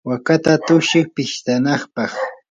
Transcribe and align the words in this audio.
waakata 0.09 0.51
tuksiy 0.65 1.05
pistanapaq. 1.15 2.13